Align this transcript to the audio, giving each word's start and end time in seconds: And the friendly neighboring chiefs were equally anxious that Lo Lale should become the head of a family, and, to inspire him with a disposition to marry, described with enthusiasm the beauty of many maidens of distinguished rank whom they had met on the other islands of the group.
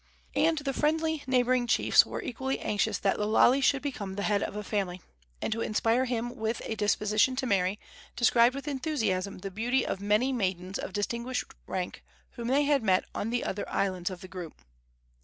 And 0.35 0.57
the 0.57 0.73
friendly 0.73 1.21
neighboring 1.27 1.67
chiefs 1.67 2.07
were 2.07 2.23
equally 2.23 2.57
anxious 2.59 2.97
that 2.97 3.19
Lo 3.19 3.27
Lale 3.29 3.61
should 3.63 3.83
become 3.83 4.15
the 4.15 4.23
head 4.23 4.41
of 4.41 4.55
a 4.55 4.63
family, 4.63 4.99
and, 5.43 5.53
to 5.53 5.61
inspire 5.61 6.05
him 6.05 6.35
with 6.35 6.59
a 6.65 6.73
disposition 6.73 7.35
to 7.35 7.45
marry, 7.45 7.79
described 8.15 8.55
with 8.55 8.67
enthusiasm 8.67 9.37
the 9.37 9.51
beauty 9.51 9.85
of 9.85 10.01
many 10.01 10.33
maidens 10.33 10.79
of 10.79 10.91
distinguished 10.91 11.53
rank 11.67 12.03
whom 12.31 12.47
they 12.47 12.63
had 12.63 12.81
met 12.81 13.03
on 13.13 13.29
the 13.29 13.43
other 13.43 13.69
islands 13.69 14.09
of 14.09 14.21
the 14.21 14.27
group. 14.27 14.63